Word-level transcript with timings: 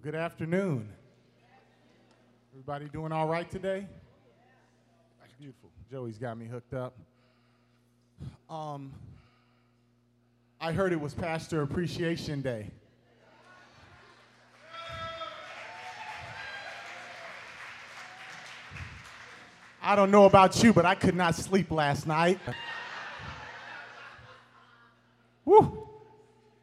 Well, 0.00 0.12
good 0.12 0.18
afternoon. 0.18 0.88
Everybody 2.52 2.88
doing 2.88 3.12
all 3.12 3.26
right 3.26 3.50
today? 3.50 3.86
That's 5.20 5.32
beautiful. 5.38 5.68
Joey's 5.90 6.16
got 6.16 6.38
me 6.38 6.46
hooked 6.46 6.72
up. 6.72 6.96
Um, 8.48 8.92
I 10.58 10.72
heard 10.72 10.92
it 10.92 11.00
was 11.00 11.12
Pastor 11.12 11.60
Appreciation 11.60 12.40
Day. 12.40 12.70
I 19.82 19.96
don't 19.96 20.10
know 20.10 20.24
about 20.24 20.62
you, 20.62 20.72
but 20.72 20.86
I 20.86 20.94
could 20.94 21.16
not 21.16 21.34
sleep 21.34 21.70
last 21.70 22.06
night. 22.06 22.38
Woo! 25.44 25.79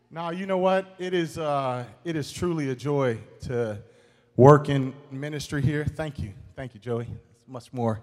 Now, 0.10 0.30
you 0.30 0.46
know 0.46 0.58
what? 0.58 0.96
It 1.00 1.14
is, 1.14 1.38
uh, 1.38 1.84
it 2.06 2.16
is 2.16 2.32
truly 2.32 2.70
a 2.70 2.76
joy 2.76 3.20
to 3.42 3.78
work 4.38 4.70
in 4.70 4.94
ministry 5.12 5.62
here. 5.62 5.84
Thank 5.84 6.18
you. 6.18 6.32
Thank 6.56 6.74
you, 6.74 6.80
Joey. 6.80 7.08
It's 7.42 7.46
much 7.46 7.74
more. 7.74 8.00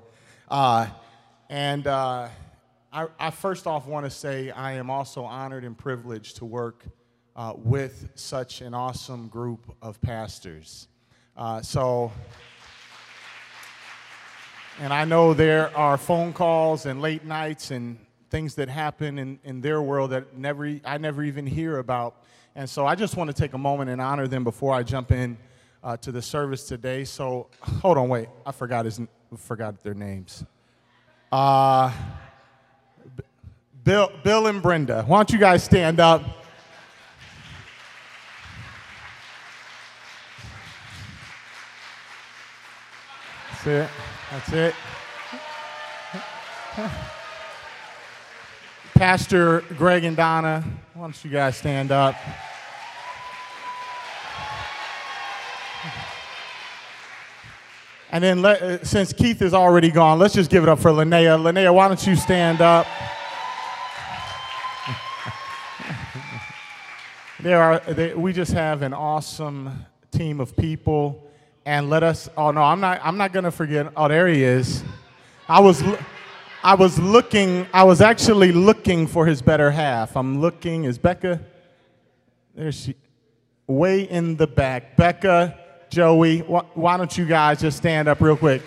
Uh, 0.46 0.86
and 1.48 1.86
uh, 1.86 2.28
I, 2.92 3.06
I, 3.18 3.30
first 3.30 3.66
off 3.66 3.86
want 3.86 4.04
to 4.04 4.10
say 4.10 4.50
I 4.50 4.72
am 4.72 4.90
also 4.90 5.24
honored 5.24 5.64
and 5.64 5.78
privileged 5.78 6.36
to 6.36 6.44
work 6.44 6.84
uh, 7.36 7.54
with 7.56 8.10
such 8.16 8.60
an 8.60 8.74
awesome 8.74 9.28
group 9.28 9.74
of 9.80 9.98
pastors. 10.02 10.88
Uh, 11.34 11.62
so, 11.62 12.12
and 14.78 14.92
I 14.92 15.06
know 15.06 15.32
there 15.32 15.74
are 15.74 15.96
phone 15.96 16.34
calls 16.34 16.84
and 16.84 17.00
late 17.00 17.24
nights 17.24 17.70
and 17.70 17.98
things 18.34 18.56
that 18.56 18.68
happen 18.68 19.16
in, 19.16 19.38
in 19.44 19.60
their 19.60 19.80
world 19.80 20.10
that 20.10 20.36
never 20.36 20.80
I 20.84 20.98
never 20.98 21.22
even 21.22 21.46
hear 21.46 21.78
about. 21.78 22.24
And 22.56 22.68
so 22.68 22.84
I 22.84 22.96
just 22.96 23.16
want 23.16 23.30
to 23.30 23.34
take 23.34 23.52
a 23.52 23.58
moment 23.58 23.90
and 23.90 24.00
honor 24.00 24.26
them 24.26 24.42
before 24.42 24.74
I 24.74 24.82
jump 24.82 25.12
in 25.12 25.38
uh, 25.84 25.96
to 25.98 26.10
the 26.10 26.20
service 26.20 26.66
today. 26.66 27.04
So 27.04 27.46
hold 27.60 27.96
on, 27.96 28.08
wait, 28.08 28.28
I 28.44 28.50
forgot 28.50 28.86
his 28.86 29.00
forgot 29.36 29.80
their 29.84 29.94
names. 29.94 30.44
Uh, 31.30 31.92
Bill, 33.84 34.10
Bill 34.24 34.48
and 34.48 34.60
Brenda. 34.60 35.04
Why 35.06 35.18
don't 35.18 35.30
you 35.30 35.38
guys 35.38 35.62
stand 35.62 36.00
up? 36.00 36.24
That's 43.52 43.66
it. 43.68 43.90
That's 44.32 44.74
it. 46.80 47.12
Pastor 49.06 49.60
Greg 49.76 50.02
and 50.04 50.16
Donna, 50.16 50.64
why 50.94 51.02
don't 51.02 51.24
you 51.24 51.30
guys 51.30 51.58
stand 51.58 51.92
up? 51.92 52.14
And 58.10 58.24
then, 58.24 58.40
let, 58.40 58.62
uh, 58.62 58.82
since 58.82 59.12
Keith 59.12 59.42
is 59.42 59.52
already 59.52 59.90
gone, 59.90 60.18
let's 60.18 60.32
just 60.32 60.50
give 60.50 60.62
it 60.62 60.70
up 60.70 60.78
for 60.78 60.90
Linnea. 60.90 61.38
Linnea, 61.38 61.74
why 61.74 61.88
don't 61.88 62.06
you 62.06 62.16
stand 62.16 62.62
up? 62.62 62.86
there 67.40 67.62
are, 67.62 67.80
they, 67.80 68.14
we 68.14 68.32
just 68.32 68.52
have 68.52 68.80
an 68.80 68.94
awesome 68.94 69.84
team 70.12 70.40
of 70.40 70.56
people. 70.56 71.30
And 71.66 71.90
let 71.90 72.02
us, 72.02 72.30
oh 72.38 72.52
no, 72.52 72.62
I'm 72.62 72.80
not, 72.80 73.02
I'm 73.04 73.18
not 73.18 73.34
going 73.34 73.44
to 73.44 73.50
forget. 73.50 73.92
Oh, 73.98 74.08
there 74.08 74.28
he 74.28 74.42
is. 74.42 74.82
I 75.46 75.60
was. 75.60 75.82
I 76.64 76.76
was 76.76 76.98
looking, 76.98 77.66
I 77.74 77.84
was 77.84 78.00
actually 78.00 78.50
looking 78.50 79.06
for 79.06 79.26
his 79.26 79.42
better 79.42 79.70
half. 79.70 80.16
I'm 80.16 80.40
looking, 80.40 80.84
is 80.84 80.96
Becca? 80.96 81.38
There 82.54 82.72
she, 82.72 82.94
way 83.66 84.04
in 84.04 84.38
the 84.38 84.46
back. 84.46 84.96
Becca, 84.96 85.58
Joey, 85.90 86.38
wh- 86.38 86.74
why 86.74 86.96
don't 86.96 87.18
you 87.18 87.26
guys 87.26 87.60
just 87.60 87.76
stand 87.76 88.08
up 88.08 88.22
real 88.22 88.38
quick? 88.38 88.62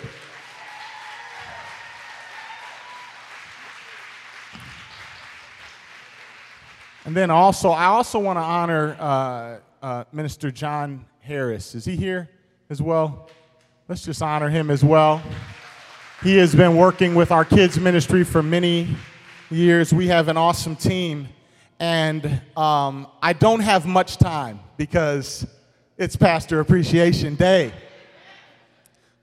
And 7.04 7.16
then 7.16 7.32
also, 7.32 7.70
I 7.70 7.86
also 7.86 8.20
want 8.20 8.36
to 8.36 8.42
honor 8.42 8.96
uh, 9.00 9.56
uh, 9.84 10.04
Minister 10.12 10.52
John 10.52 11.04
Harris. 11.18 11.74
Is 11.74 11.84
he 11.84 11.96
here 11.96 12.30
as 12.70 12.80
well? 12.80 13.28
Let's 13.88 14.04
just 14.04 14.22
honor 14.22 14.50
him 14.50 14.70
as 14.70 14.84
well. 14.84 15.20
He 16.22 16.36
has 16.38 16.52
been 16.52 16.76
working 16.76 17.14
with 17.14 17.30
our 17.30 17.44
kids' 17.44 17.78
ministry 17.78 18.24
for 18.24 18.42
many 18.42 18.88
years. 19.50 19.94
We 19.94 20.08
have 20.08 20.26
an 20.26 20.36
awesome 20.36 20.74
team. 20.74 21.28
And 21.78 22.42
um, 22.56 23.06
I 23.22 23.32
don't 23.32 23.60
have 23.60 23.86
much 23.86 24.16
time 24.16 24.58
because 24.76 25.46
it's 25.96 26.16
Pastor 26.16 26.58
Appreciation 26.58 27.36
Day. 27.36 27.72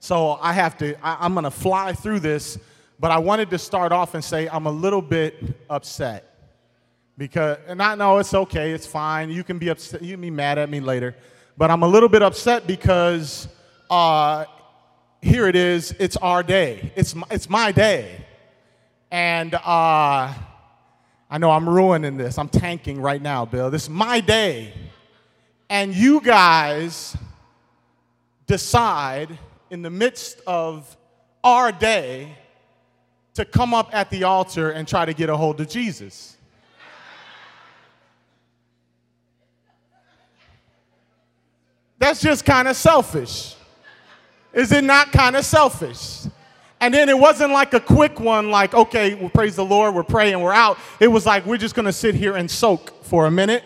So 0.00 0.38
I 0.40 0.54
have 0.54 0.78
to, 0.78 0.96
I, 1.06 1.28
going 1.28 1.44
to 1.44 1.50
fly 1.50 1.92
through 1.92 2.20
this, 2.20 2.58
but 2.98 3.10
I 3.10 3.18
wanted 3.18 3.50
to 3.50 3.58
start 3.58 3.92
off 3.92 4.14
and 4.14 4.24
say 4.24 4.48
I'm 4.48 4.64
a 4.64 4.72
little 4.72 5.02
bit 5.02 5.34
upset. 5.68 6.34
Because, 7.18 7.58
and 7.66 7.82
I 7.82 7.94
know 7.94 8.16
it's 8.16 8.32
okay, 8.32 8.72
it's 8.72 8.86
fine. 8.86 9.28
You 9.28 9.44
can 9.44 9.58
be 9.58 9.68
upset, 9.68 10.00
you 10.00 10.14
can 10.14 10.22
be 10.22 10.30
mad 10.30 10.56
at 10.56 10.70
me 10.70 10.80
later. 10.80 11.14
But 11.58 11.70
I'm 11.70 11.82
a 11.82 11.88
little 11.88 12.08
bit 12.08 12.22
upset 12.22 12.66
because 12.66 13.48
uh, 13.90 14.46
here 15.26 15.48
it 15.48 15.56
is, 15.56 15.92
it's 15.98 16.16
our 16.16 16.42
day. 16.42 16.92
It's 16.94 17.14
my, 17.14 17.26
it's 17.30 17.50
my 17.50 17.72
day. 17.72 18.24
And 19.10 19.54
uh, 19.54 20.32
I 21.28 21.38
know 21.38 21.50
I'm 21.50 21.68
ruining 21.68 22.16
this. 22.16 22.38
I'm 22.38 22.48
tanking 22.48 23.00
right 23.00 23.20
now, 23.20 23.44
Bill. 23.44 23.70
This 23.70 23.84
is 23.84 23.90
my 23.90 24.20
day. 24.20 24.72
And 25.68 25.94
you 25.94 26.20
guys 26.20 27.16
decide 28.46 29.36
in 29.70 29.82
the 29.82 29.90
midst 29.90 30.40
of 30.46 30.96
our 31.42 31.72
day 31.72 32.36
to 33.34 33.44
come 33.44 33.74
up 33.74 33.92
at 33.92 34.10
the 34.10 34.24
altar 34.24 34.70
and 34.70 34.86
try 34.86 35.04
to 35.04 35.12
get 35.12 35.28
a 35.28 35.36
hold 35.36 35.60
of 35.60 35.68
Jesus. 35.68 36.36
That's 41.98 42.20
just 42.20 42.44
kind 42.44 42.68
of 42.68 42.76
selfish. 42.76 43.55
Is 44.56 44.72
it 44.72 44.84
not 44.84 45.12
kind 45.12 45.36
of 45.36 45.44
selfish? 45.44 46.22
And 46.80 46.92
then 46.92 47.10
it 47.10 47.18
wasn't 47.18 47.52
like 47.52 47.74
a 47.74 47.80
quick 47.80 48.18
one, 48.18 48.50
like, 48.50 48.72
okay, 48.72 49.14
well, 49.14 49.28
praise 49.28 49.54
the 49.54 49.64
Lord, 49.64 49.94
we're 49.94 50.02
praying, 50.02 50.40
we're 50.40 50.52
out. 50.52 50.78
It 50.98 51.08
was 51.08 51.26
like, 51.26 51.44
we're 51.44 51.58
just 51.58 51.74
gonna 51.74 51.92
sit 51.92 52.14
here 52.14 52.36
and 52.36 52.50
soak 52.50 53.04
for 53.04 53.26
a 53.26 53.30
minute. 53.30 53.62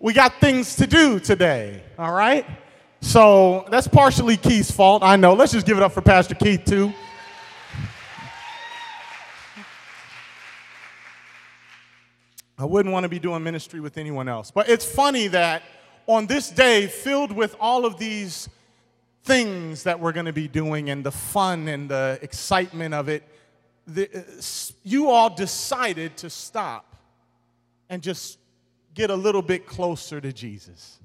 We 0.00 0.12
got 0.12 0.40
things 0.40 0.74
to 0.76 0.86
do 0.86 1.20
today, 1.20 1.82
all 1.96 2.12
right? 2.12 2.44
So 3.00 3.66
that's 3.70 3.86
partially 3.86 4.36
Keith's 4.36 4.72
fault, 4.72 5.04
I 5.04 5.14
know. 5.14 5.34
Let's 5.34 5.52
just 5.52 5.64
give 5.64 5.76
it 5.76 5.82
up 5.84 5.92
for 5.92 6.02
Pastor 6.02 6.34
Keith, 6.34 6.64
too. 6.64 6.92
I 12.58 12.64
wouldn't 12.64 12.92
want 12.92 13.04
to 13.04 13.08
be 13.08 13.20
doing 13.20 13.44
ministry 13.44 13.78
with 13.78 13.96
anyone 13.96 14.28
else. 14.28 14.50
But 14.50 14.68
it's 14.68 14.84
funny 14.84 15.28
that 15.28 15.62
on 16.06 16.26
this 16.26 16.50
day, 16.50 16.86
filled 16.86 17.30
with 17.30 17.54
all 17.60 17.84
of 17.84 17.98
these 17.98 18.48
things 19.26 19.82
that 19.82 19.98
we're 19.98 20.12
going 20.12 20.26
to 20.26 20.32
be 20.32 20.46
doing 20.46 20.88
and 20.88 21.04
the 21.04 21.10
fun 21.10 21.66
and 21.66 21.90
the 21.90 22.18
excitement 22.22 22.94
of 22.94 23.08
it, 23.08 23.24
the, 23.86 24.08
uh, 24.16 24.22
you 24.84 25.10
all 25.10 25.28
decided 25.28 26.16
to 26.18 26.30
stop 26.30 26.94
and 27.90 28.02
just 28.02 28.38
get 28.94 29.10
a 29.10 29.14
little 29.14 29.42
bit 29.42 29.66
closer 29.66 30.20
to 30.20 30.32
Jesus. 30.32 30.98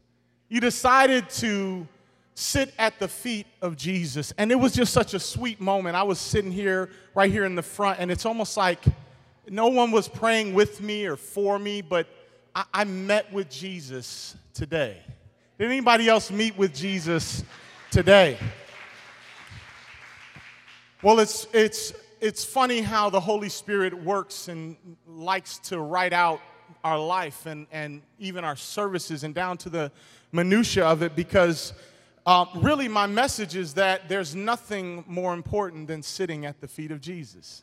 You 0.50 0.60
decided 0.60 1.30
to 1.32 1.88
sit 2.36 2.74
at 2.78 3.00
the 3.00 3.08
feet 3.08 3.48
of 3.62 3.76
Jesus. 3.76 4.34
And 4.38 4.52
it 4.52 4.56
was 4.56 4.74
just 4.74 4.94
such 4.94 5.16
a 5.16 5.20
sweet 5.20 5.60
moment. 5.60 5.96
I 5.96 6.04
was 6.04 6.20
sitting 6.20 6.52
here, 6.52 6.90
right 7.16 7.32
here 7.32 7.46
in 7.46 7.56
the 7.56 7.64
front, 7.64 8.00
and 8.00 8.12
it's 8.12 8.26
almost 8.26 8.56
like 8.56 8.84
no 9.50 9.68
one 9.68 9.92
was 9.92 10.08
praying 10.08 10.54
with 10.54 10.80
me 10.80 11.08
or 11.08 11.16
for 11.16 11.58
me, 11.58 11.82
but 11.82 12.08
I, 12.56 12.66
I 12.72 12.84
met 12.84 13.34
with 13.34 13.50
Jesus 13.50 14.36
today. 14.54 14.98
Did 15.58 15.68
anybody 15.68 16.08
else 16.08 16.30
meet 16.32 16.56
with 16.56 16.74
Jesus 16.74 17.44
today. 17.92 18.38
Well, 21.04 21.20
it's, 21.20 21.46
it's, 21.52 21.94
it's 22.22 22.46
funny 22.46 22.80
how 22.80 23.10
the 23.10 23.20
Holy 23.20 23.50
Spirit 23.50 23.94
works 23.94 24.48
and 24.48 24.78
likes 25.06 25.58
to 25.60 25.80
write 25.80 26.14
out 26.14 26.40
our 26.86 26.98
life 26.98 27.46
and, 27.46 27.68
and 27.70 28.02
even 28.18 28.46
our 28.46 28.56
services 28.56 29.26
and 29.26 29.36
down 29.36 29.58
to 29.58 29.70
the 29.70 29.92
minutia 30.32 30.86
of 30.86 31.02
it 31.04 31.18
because 31.18 31.74
uh, 32.26 32.46
really 32.56 32.88
my 32.88 33.08
message 33.08 33.58
is 33.58 33.74
that 33.74 34.08
there's 34.08 34.36
nothing 34.36 35.04
more 35.06 35.34
important 35.34 35.88
than 35.88 36.02
sitting 36.02 36.46
at 36.46 36.62
the 36.62 36.70
feet 36.70 36.92
of 36.92 37.02
Jesus. 37.02 37.62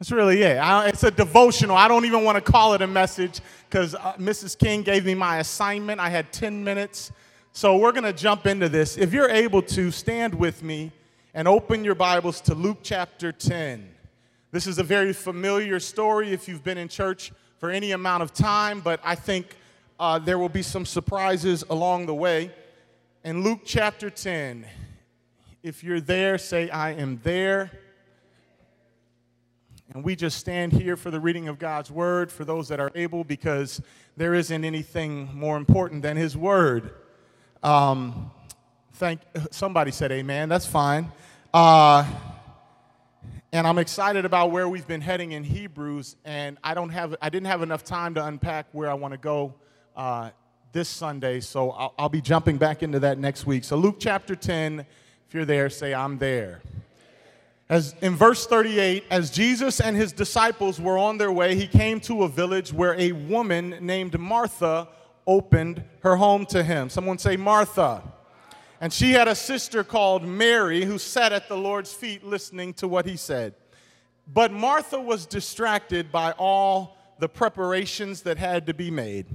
That's 0.00 0.10
really 0.10 0.42
it. 0.42 0.56
I, 0.56 0.88
it's 0.88 1.04
a 1.04 1.12
devotional. 1.12 1.76
I 1.76 1.86
don't 1.86 2.06
even 2.06 2.24
want 2.24 2.44
to 2.44 2.52
call 2.52 2.74
it 2.74 2.82
a 2.82 2.88
message 2.88 3.40
because 3.70 3.94
uh, 3.94 4.14
Mrs. 4.14 4.58
King 4.58 4.82
gave 4.82 5.04
me 5.04 5.14
my 5.14 5.38
assignment. 5.38 6.00
I 6.00 6.08
had 6.08 6.32
10 6.32 6.64
minutes 6.64 7.12
so 7.52 7.76
we're 7.76 7.92
going 7.92 8.04
to 8.04 8.12
jump 8.12 8.46
into 8.46 8.68
this. 8.68 8.96
If 8.96 9.12
you're 9.12 9.30
able 9.30 9.62
to, 9.62 9.90
stand 9.90 10.34
with 10.34 10.62
me 10.62 10.92
and 11.34 11.48
open 11.48 11.84
your 11.84 11.94
Bibles 11.94 12.40
to 12.42 12.54
Luke 12.54 12.78
chapter 12.82 13.32
10. 13.32 13.88
This 14.50 14.66
is 14.66 14.78
a 14.78 14.82
very 14.82 15.12
familiar 15.12 15.80
story 15.80 16.32
if 16.32 16.48
you've 16.48 16.64
been 16.64 16.78
in 16.78 16.88
church 16.88 17.32
for 17.58 17.70
any 17.70 17.92
amount 17.92 18.22
of 18.22 18.32
time, 18.32 18.80
but 18.80 19.00
I 19.04 19.14
think 19.14 19.56
uh, 19.98 20.18
there 20.18 20.38
will 20.38 20.48
be 20.48 20.62
some 20.62 20.86
surprises 20.86 21.64
along 21.68 22.06
the 22.06 22.14
way. 22.14 22.52
In 23.24 23.42
Luke 23.42 23.62
chapter 23.64 24.08
10, 24.08 24.66
if 25.62 25.82
you're 25.82 26.00
there, 26.00 26.38
say, 26.38 26.70
I 26.70 26.92
am 26.92 27.20
there. 27.24 27.72
And 29.92 30.04
we 30.04 30.14
just 30.14 30.38
stand 30.38 30.72
here 30.72 30.96
for 30.96 31.10
the 31.10 31.18
reading 31.18 31.48
of 31.48 31.58
God's 31.58 31.90
word 31.90 32.30
for 32.30 32.44
those 32.44 32.68
that 32.68 32.78
are 32.78 32.92
able 32.94 33.24
because 33.24 33.82
there 34.16 34.34
isn't 34.34 34.64
anything 34.64 35.30
more 35.34 35.56
important 35.56 36.02
than 36.02 36.16
his 36.16 36.36
word. 36.36 36.92
Um, 37.62 38.30
thank 38.94 39.20
somebody 39.50 39.90
said 39.90 40.12
amen. 40.12 40.48
That's 40.48 40.66
fine. 40.66 41.10
Uh, 41.52 42.08
and 43.52 43.66
I'm 43.66 43.78
excited 43.78 44.24
about 44.24 44.50
where 44.50 44.68
we've 44.68 44.86
been 44.86 45.00
heading 45.00 45.32
in 45.32 45.42
Hebrews. 45.42 46.16
And 46.24 46.58
I 46.62 46.74
don't 46.74 46.90
have 46.90 47.16
I 47.20 47.30
didn't 47.30 47.46
have 47.46 47.62
enough 47.62 47.82
time 47.82 48.14
to 48.14 48.24
unpack 48.24 48.66
where 48.72 48.90
I 48.90 48.94
want 48.94 49.12
to 49.12 49.18
go 49.18 49.54
uh, 49.96 50.30
this 50.72 50.88
Sunday, 50.88 51.40
so 51.40 51.70
I'll, 51.70 51.94
I'll 51.98 52.08
be 52.08 52.20
jumping 52.20 52.58
back 52.58 52.82
into 52.82 53.00
that 53.00 53.18
next 53.18 53.46
week. 53.46 53.64
So 53.64 53.76
Luke 53.76 53.96
chapter 53.98 54.36
10. 54.36 54.80
If 55.26 55.34
you're 55.34 55.44
there, 55.44 55.68
say 55.68 55.92
I'm 55.92 56.16
there. 56.16 56.62
As 57.68 57.94
in 58.00 58.16
verse 58.16 58.46
38, 58.46 59.04
as 59.10 59.30
Jesus 59.30 59.78
and 59.78 59.94
his 59.94 60.10
disciples 60.10 60.80
were 60.80 60.96
on 60.96 61.18
their 61.18 61.30
way, 61.30 61.54
he 61.54 61.66
came 61.66 62.00
to 62.00 62.22
a 62.22 62.28
village 62.28 62.72
where 62.72 62.94
a 62.98 63.12
woman 63.12 63.76
named 63.80 64.18
Martha 64.18 64.88
opened 65.28 65.84
her 66.00 66.16
home 66.16 66.46
to 66.46 66.64
him. 66.64 66.88
Someone 66.88 67.18
say, 67.18 67.36
Martha. 67.36 68.02
And 68.80 68.92
she 68.92 69.12
had 69.12 69.28
a 69.28 69.34
sister 69.34 69.84
called 69.84 70.24
Mary 70.24 70.84
who 70.84 70.98
sat 70.98 71.32
at 71.32 71.48
the 71.48 71.56
Lord's 71.56 71.92
feet 71.92 72.24
listening 72.24 72.72
to 72.74 72.88
what 72.88 73.06
he 73.06 73.16
said. 73.16 73.54
But 74.26 74.52
Martha 74.52 74.98
was 74.98 75.26
distracted 75.26 76.10
by 76.10 76.32
all 76.32 76.96
the 77.18 77.28
preparations 77.28 78.22
that 78.22 78.38
had 78.38 78.66
to 78.66 78.74
be 78.74 78.90
made. 78.90 79.26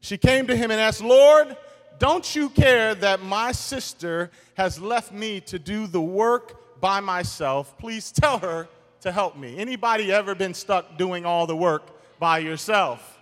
She 0.00 0.18
came 0.18 0.46
to 0.48 0.56
him 0.56 0.70
and 0.70 0.80
asked, 0.80 1.02
Lord, 1.02 1.56
don't 1.98 2.34
you 2.34 2.48
care 2.48 2.94
that 2.96 3.22
my 3.22 3.52
sister 3.52 4.30
has 4.54 4.80
left 4.80 5.12
me 5.12 5.40
to 5.42 5.58
do 5.58 5.86
the 5.86 6.00
work 6.00 6.80
by 6.80 7.00
myself. 7.00 7.76
Please 7.78 8.10
tell 8.10 8.38
her 8.38 8.68
to 9.02 9.12
help 9.12 9.36
me. 9.36 9.58
Anybody 9.58 10.10
ever 10.10 10.34
been 10.34 10.54
stuck 10.54 10.96
doing 10.96 11.26
all 11.26 11.46
the 11.46 11.56
work 11.56 11.82
by 12.18 12.38
yourself? 12.38 13.19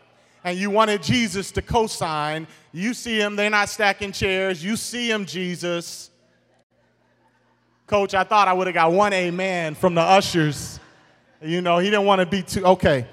And 0.48 0.58
you 0.58 0.70
wanted 0.70 1.02
Jesus 1.02 1.52
to 1.52 1.60
co 1.60 1.86
sign. 1.86 2.46
You 2.72 2.94
see 2.94 3.20
him, 3.20 3.36
they're 3.36 3.50
not 3.50 3.68
stacking 3.68 4.12
chairs. 4.12 4.64
You 4.64 4.76
see 4.76 5.10
him, 5.10 5.26
Jesus. 5.26 6.10
Coach, 7.86 8.14
I 8.14 8.24
thought 8.24 8.48
I 8.48 8.54
would 8.54 8.66
have 8.66 8.72
got 8.72 8.90
one 8.90 9.12
amen 9.12 9.74
from 9.74 9.94
the 9.94 10.00
ushers. 10.00 10.80
You 11.42 11.60
know, 11.60 11.76
he 11.76 11.90
didn't 11.90 12.06
want 12.06 12.20
to 12.20 12.26
be 12.26 12.42
too, 12.42 12.64
okay. 12.64 13.06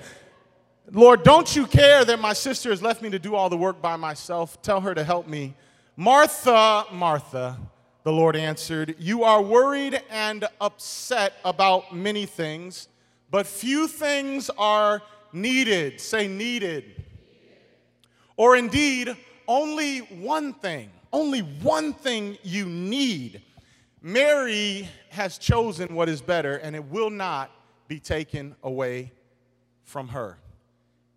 Lord, 0.93 1.23
don't 1.23 1.53
you 1.53 1.67
care 1.67 2.05
that 2.05 2.21
my 2.21 2.31
sister 2.31 2.69
has 2.69 2.81
left 2.81 3.01
me 3.01 3.09
to 3.09 3.19
do 3.19 3.35
all 3.35 3.49
the 3.49 3.57
work 3.57 3.81
by 3.81 3.97
myself? 3.97 4.61
Tell 4.61 4.79
her 4.79 4.95
to 4.95 5.03
help 5.03 5.27
me. 5.27 5.55
Martha, 5.97 6.85
Martha, 6.93 7.59
the 8.03 8.13
Lord 8.13 8.37
answered, 8.37 8.95
You 8.97 9.25
are 9.25 9.41
worried 9.41 10.01
and 10.09 10.47
upset 10.61 11.33
about 11.43 11.93
many 11.93 12.25
things, 12.25 12.87
but 13.29 13.45
few 13.45 13.89
things 13.89 14.49
are 14.57 15.01
needed. 15.33 15.99
Say, 15.99 16.29
needed. 16.29 17.04
Or 18.37 18.55
indeed, 18.55 19.15
only 19.47 19.99
one 19.99 20.53
thing. 20.53 20.89
Only 21.13 21.39
one 21.39 21.93
thing 21.93 22.37
you 22.43 22.65
need. 22.65 23.41
Mary 24.01 24.89
has 25.09 25.37
chosen 25.37 25.95
what 25.95 26.09
is 26.09 26.21
better, 26.21 26.57
and 26.57 26.75
it 26.75 26.83
will 26.85 27.09
not 27.09 27.51
be 27.87 27.99
taken 27.99 28.55
away 28.63 29.11
from 29.83 30.09
her. 30.09 30.37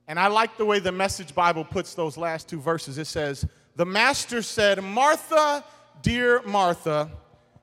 And 0.06 0.18
I 0.18 0.28
like 0.28 0.56
the 0.56 0.64
way 0.64 0.78
the 0.78 0.92
Message 0.92 1.34
Bible 1.34 1.64
puts 1.64 1.94
those 1.94 2.16
last 2.16 2.48
two 2.48 2.60
verses. 2.60 2.96
It 2.96 3.06
says, 3.06 3.44
The 3.76 3.84
Master 3.84 4.40
said, 4.40 4.82
Martha, 4.82 5.64
Dear 6.00 6.42
Martha, 6.46 7.10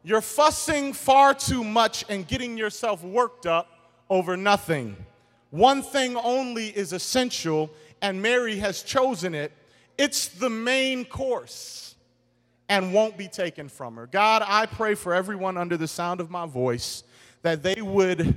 you're 0.03 0.21
fussing 0.21 0.93
far 0.93 1.33
too 1.33 1.63
much 1.63 2.05
and 2.09 2.27
getting 2.27 2.57
yourself 2.57 3.03
worked 3.03 3.47
up 3.47 3.67
over 4.09 4.37
nothing. 4.37 4.95
One 5.49 5.81
thing 5.81 6.17
only 6.17 6.67
is 6.67 6.93
essential, 6.93 7.71
and 8.01 8.21
Mary 8.21 8.57
has 8.57 8.83
chosen 8.83 9.33
it. 9.33 9.51
It's 9.97 10.27
the 10.27 10.49
main 10.49 11.05
course 11.05 11.95
and 12.69 12.93
won't 12.93 13.17
be 13.17 13.27
taken 13.27 13.69
from 13.69 13.95
her. 13.95 14.07
God, 14.07 14.43
I 14.45 14.65
pray 14.65 14.95
for 14.95 15.13
everyone 15.13 15.57
under 15.57 15.77
the 15.77 15.87
sound 15.87 16.19
of 16.19 16.29
my 16.29 16.45
voice 16.45 17.03
that 17.41 17.63
they 17.63 17.81
would 17.81 18.35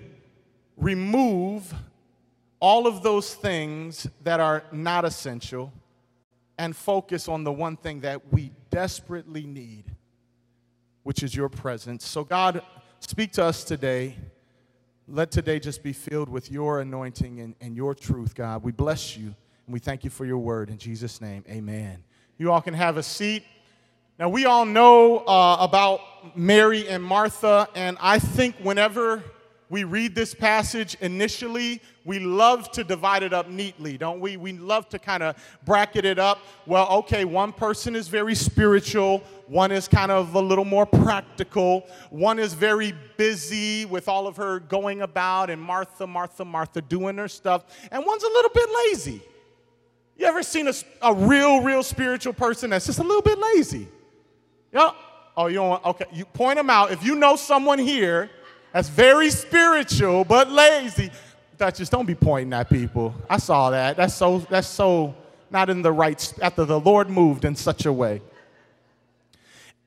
remove 0.76 1.74
all 2.60 2.86
of 2.86 3.02
those 3.02 3.34
things 3.34 4.06
that 4.22 4.40
are 4.40 4.64
not 4.72 5.04
essential 5.04 5.72
and 6.58 6.74
focus 6.74 7.28
on 7.28 7.44
the 7.44 7.52
one 7.52 7.76
thing 7.76 8.00
that 8.00 8.32
we 8.32 8.50
desperately 8.70 9.46
need, 9.46 9.84
which 11.04 11.22
is 11.22 11.34
your 11.34 11.48
presence. 11.48 12.04
So, 12.04 12.24
God, 12.24 12.62
speak 13.00 13.32
to 13.32 13.44
us 13.44 13.64
today. 13.64 14.16
Let 15.06 15.30
today 15.30 15.58
just 15.58 15.82
be 15.82 15.92
filled 15.92 16.28
with 16.28 16.50
your 16.50 16.80
anointing 16.80 17.40
and, 17.40 17.54
and 17.60 17.74
your 17.74 17.94
truth, 17.94 18.34
God. 18.34 18.62
We 18.62 18.72
bless 18.72 19.16
you 19.16 19.34
and 19.68 19.74
we 19.74 19.80
thank 19.80 20.02
you 20.02 20.08
for 20.08 20.24
your 20.24 20.38
word. 20.38 20.70
In 20.70 20.78
Jesus' 20.78 21.20
name, 21.20 21.44
amen. 21.46 22.02
You 22.38 22.50
all 22.50 22.62
can 22.62 22.72
have 22.72 22.96
a 22.96 23.02
seat. 23.02 23.44
Now, 24.18 24.30
we 24.30 24.46
all 24.46 24.64
know 24.64 25.18
uh, 25.18 25.58
about 25.60 26.00
Mary 26.34 26.88
and 26.88 27.04
Martha, 27.04 27.68
and 27.74 27.98
I 28.00 28.18
think 28.18 28.56
whenever 28.62 29.22
we 29.68 29.84
read 29.84 30.14
this 30.14 30.32
passage 30.32 30.96
initially, 31.02 31.82
we 32.06 32.18
love 32.18 32.70
to 32.72 32.82
divide 32.82 33.22
it 33.22 33.34
up 33.34 33.50
neatly, 33.50 33.98
don't 33.98 34.20
we? 34.20 34.38
We 34.38 34.52
love 34.52 34.88
to 34.88 34.98
kind 34.98 35.22
of 35.22 35.36
bracket 35.66 36.06
it 36.06 36.18
up. 36.18 36.38
Well, 36.64 36.88
okay, 37.00 37.26
one 37.26 37.52
person 37.52 37.94
is 37.94 38.08
very 38.08 38.34
spiritual, 38.34 39.22
one 39.48 39.70
is 39.70 39.86
kind 39.86 40.10
of 40.10 40.34
a 40.34 40.40
little 40.40 40.64
more 40.64 40.86
practical, 40.86 41.86
one 42.08 42.38
is 42.38 42.54
very 42.54 42.94
busy 43.18 43.84
with 43.84 44.08
all 44.08 44.26
of 44.26 44.38
her 44.38 44.60
going 44.60 45.02
about 45.02 45.50
and 45.50 45.60
Martha, 45.60 46.06
Martha, 46.06 46.46
Martha 46.46 46.80
doing 46.80 47.18
her 47.18 47.28
stuff, 47.28 47.64
and 47.90 48.02
one's 48.06 48.22
a 48.22 48.28
little 48.28 48.50
bit 48.54 48.68
lazy. 48.86 49.22
You 50.18 50.26
ever 50.26 50.42
seen 50.42 50.66
a, 50.66 50.74
a 51.00 51.14
real, 51.14 51.62
real 51.62 51.84
spiritual 51.84 52.32
person 52.32 52.70
that's 52.70 52.86
just 52.86 52.98
a 52.98 53.04
little 53.04 53.22
bit 53.22 53.38
lazy? 53.38 53.86
Yeah. 54.72 54.90
Oh, 55.36 55.46
you 55.46 55.54
don't 55.54 55.68
want, 55.68 55.86
okay, 55.86 56.06
you 56.12 56.24
point 56.24 56.56
them 56.56 56.68
out. 56.68 56.90
If 56.90 57.04
you 57.04 57.14
know 57.14 57.36
someone 57.36 57.78
here 57.78 58.28
that's 58.72 58.88
very 58.88 59.30
spiritual 59.30 60.24
but 60.24 60.50
lazy. 60.50 61.10
Duchess, 61.56 61.88
don't 61.88 62.06
be 62.06 62.16
pointing 62.16 62.52
at 62.52 62.68
people. 62.68 63.14
I 63.30 63.38
saw 63.38 63.70
that. 63.70 63.96
That's 63.96 64.14
so, 64.14 64.40
that's 64.40 64.66
so 64.66 65.14
not 65.50 65.70
in 65.70 65.82
the 65.82 65.92
right, 65.92 66.34
after 66.42 66.64
the 66.64 66.80
Lord 66.80 67.08
moved 67.08 67.44
in 67.44 67.54
such 67.54 67.86
a 67.86 67.92
way. 67.92 68.20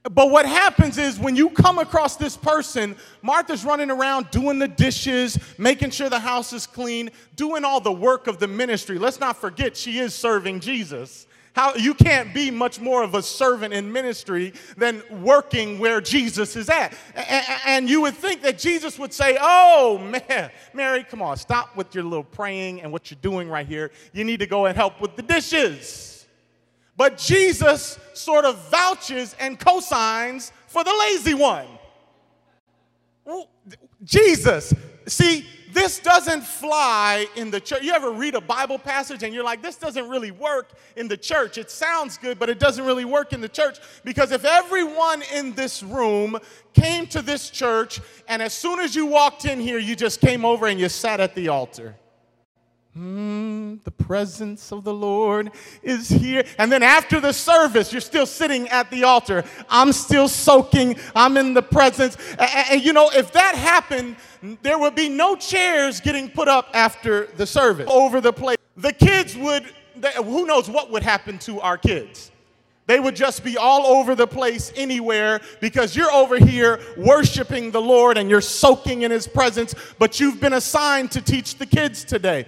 But 0.03 0.31
what 0.31 0.47
happens 0.47 0.97
is 0.97 1.19
when 1.19 1.35
you 1.35 1.51
come 1.51 1.77
across 1.77 2.15
this 2.15 2.35
person, 2.35 2.95
Martha's 3.21 3.63
running 3.63 3.91
around 3.91 4.31
doing 4.31 4.57
the 4.57 4.67
dishes, 4.67 5.37
making 5.59 5.91
sure 5.91 6.09
the 6.09 6.19
house 6.19 6.53
is 6.53 6.65
clean, 6.65 7.11
doing 7.35 7.63
all 7.63 7.79
the 7.79 7.91
work 7.91 8.25
of 8.25 8.39
the 8.39 8.47
ministry. 8.47 8.97
Let's 8.97 9.19
not 9.19 9.37
forget 9.37 9.77
she 9.77 9.99
is 9.99 10.15
serving 10.15 10.61
Jesus. 10.61 11.27
How 11.53 11.75
you 11.75 11.93
can't 11.93 12.33
be 12.33 12.49
much 12.49 12.79
more 12.79 13.03
of 13.03 13.13
a 13.13 13.21
servant 13.21 13.73
in 13.73 13.91
ministry 13.91 14.53
than 14.75 15.03
working 15.21 15.77
where 15.77 16.01
Jesus 16.01 16.55
is 16.55 16.69
at. 16.69 16.95
And 17.67 17.89
you 17.89 18.01
would 18.01 18.15
think 18.15 18.41
that 18.41 18.57
Jesus 18.57 18.97
would 18.97 19.13
say, 19.13 19.37
Oh, 19.39 19.97
man, 19.99 20.49
Mary, 20.73 21.03
come 21.03 21.21
on, 21.21 21.37
stop 21.37 21.75
with 21.75 21.93
your 21.93 22.05
little 22.05 22.23
praying 22.23 22.81
and 22.81 22.91
what 22.91 23.11
you're 23.11 23.19
doing 23.21 23.49
right 23.49 23.67
here. 23.67 23.91
You 24.13 24.23
need 24.23 24.39
to 24.39 24.47
go 24.47 24.65
and 24.65 24.75
help 24.75 25.01
with 25.01 25.15
the 25.15 25.23
dishes. 25.23 26.10
But 26.97 27.17
Jesus 27.17 27.97
sort 28.13 28.45
of 28.45 28.57
vouches 28.69 29.35
and 29.39 29.59
cosigns 29.59 30.51
for 30.67 30.83
the 30.83 30.93
lazy 30.99 31.33
one. 31.33 31.67
Jesus, 34.03 34.73
see, 35.07 35.45
this 35.71 35.99
doesn't 35.99 36.41
fly 36.41 37.27
in 37.35 37.49
the 37.49 37.59
church. 37.59 37.83
You 37.83 37.93
ever 37.93 38.11
read 38.11 38.35
a 38.35 38.41
Bible 38.41 38.77
passage 38.77 39.23
and 39.23 39.33
you're 39.33 39.43
like, 39.43 39.61
this 39.61 39.77
doesn't 39.77 40.09
really 40.09 40.31
work 40.31 40.73
in 40.95 41.07
the 41.07 41.15
church. 41.15 41.57
It 41.57 41.71
sounds 41.71 42.17
good, 42.17 42.37
but 42.37 42.49
it 42.49 42.59
doesn't 42.59 42.85
really 42.85 43.05
work 43.05 43.31
in 43.31 43.41
the 43.41 43.49
church. 43.49 43.79
Because 44.03 44.31
if 44.31 44.43
everyone 44.43 45.23
in 45.33 45.53
this 45.53 45.81
room 45.81 46.37
came 46.73 47.07
to 47.07 47.21
this 47.21 47.49
church 47.49 48.01
and 48.27 48.41
as 48.41 48.53
soon 48.53 48.79
as 48.79 48.95
you 48.95 49.05
walked 49.05 49.45
in 49.45 49.59
here, 49.59 49.79
you 49.79 49.95
just 49.95 50.19
came 50.19 50.43
over 50.43 50.67
and 50.67 50.79
you 50.79 50.89
sat 50.89 51.19
at 51.19 51.35
the 51.35 51.47
altar. 51.47 51.95
Hmm, 52.93 53.75
the 53.85 53.91
presence 53.91 54.73
of 54.73 54.83
the 54.83 54.93
Lord 54.93 55.51
is 55.81 56.09
here. 56.09 56.43
And 56.57 56.69
then 56.69 56.83
after 56.83 57.21
the 57.21 57.31
service, 57.31 57.93
you're 57.93 58.01
still 58.01 58.25
sitting 58.25 58.67
at 58.67 58.91
the 58.91 59.05
altar. 59.05 59.45
I'm 59.69 59.93
still 59.93 60.27
soaking. 60.27 60.97
I'm 61.15 61.37
in 61.37 61.53
the 61.53 61.61
presence. 61.61 62.17
And, 62.37 62.49
and 62.71 62.83
you 62.83 62.91
know, 62.91 63.09
if 63.13 63.31
that 63.31 63.55
happened, 63.55 64.17
there 64.61 64.77
would 64.77 64.95
be 64.95 65.07
no 65.07 65.37
chairs 65.37 66.01
getting 66.01 66.29
put 66.29 66.49
up 66.49 66.67
after 66.73 67.27
the 67.37 67.45
service 67.45 67.89
over 67.89 68.19
the 68.19 68.33
place. 68.33 68.57
The 68.75 68.91
kids 68.91 69.37
would, 69.37 69.63
who 70.17 70.45
knows 70.45 70.69
what 70.69 70.91
would 70.91 71.03
happen 71.03 71.37
to 71.39 71.61
our 71.61 71.77
kids? 71.77 72.31
They 72.91 72.99
would 72.99 73.15
just 73.15 73.45
be 73.45 73.55
all 73.55 73.85
over 73.85 74.15
the 74.15 74.27
place 74.27 74.73
anywhere 74.75 75.39
because 75.61 75.95
you're 75.95 76.11
over 76.11 76.37
here 76.37 76.77
worshiping 76.97 77.71
the 77.71 77.81
Lord 77.81 78.17
and 78.17 78.29
you're 78.29 78.41
soaking 78.41 79.03
in 79.03 79.11
His 79.11 79.29
presence, 79.29 79.73
but 79.97 80.19
you've 80.19 80.41
been 80.41 80.51
assigned 80.51 81.09
to 81.11 81.21
teach 81.21 81.55
the 81.55 81.65
kids 81.65 82.03
today. 82.03 82.45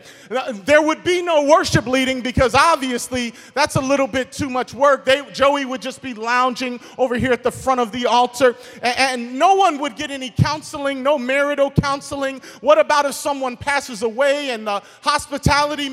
There 0.65 0.81
would 0.81 1.01
be 1.05 1.21
no 1.21 1.45
worship 1.45 1.87
leading 1.87 2.19
because 2.19 2.55
obviously 2.55 3.33
that's 3.53 3.77
a 3.77 3.81
little 3.81 4.05
bit 4.05 4.33
too 4.33 4.49
much 4.49 4.73
work. 4.73 5.05
They, 5.05 5.25
Joey 5.31 5.63
would 5.63 5.81
just 5.81 6.01
be 6.01 6.13
lounging 6.13 6.81
over 6.97 7.15
here 7.15 7.31
at 7.31 7.43
the 7.43 7.51
front 7.51 7.79
of 7.79 7.93
the 7.93 8.05
altar, 8.05 8.57
and, 8.81 8.97
and 8.97 9.39
no 9.39 9.55
one 9.55 9.79
would 9.79 9.95
get 9.95 10.11
any 10.11 10.29
counseling, 10.29 11.03
no 11.03 11.17
marital 11.17 11.71
counseling. 11.71 12.41
What 12.59 12.77
about 12.79 13.05
if 13.05 13.13
someone 13.13 13.55
passes 13.55 14.01
away 14.01 14.49
and 14.49 14.67
the 14.67 14.83
hospitality 15.03 15.89